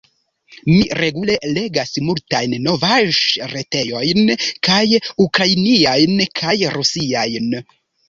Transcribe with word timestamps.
Mi 0.69 0.77
regule 0.99 1.35
legas 1.57 1.91
multajn 2.07 2.57
novaĵ-retejojn, 2.69 4.35
kaj 4.71 4.83
ukrainiajn, 5.29 6.29
kaj 6.45 6.61
rusiajn. 6.79 7.59